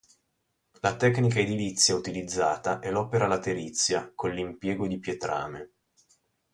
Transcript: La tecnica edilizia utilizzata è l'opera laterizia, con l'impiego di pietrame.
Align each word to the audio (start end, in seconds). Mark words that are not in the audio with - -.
La 0.79 0.95
tecnica 0.95 1.39
edilizia 1.41 1.93
utilizzata 1.93 2.79
è 2.79 2.89
l'opera 2.89 3.27
laterizia, 3.27 4.11
con 4.15 4.31
l'impiego 4.31 4.87
di 4.87 4.97
pietrame. 4.97 5.73